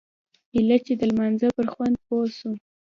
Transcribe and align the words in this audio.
ايله 0.55 0.77
چې 0.85 0.93
د 0.99 1.01
لمانځه 1.09 1.47
پر 1.55 1.67
خوند 1.73 1.95
پوه 2.05 2.25
سوم. 2.37 2.55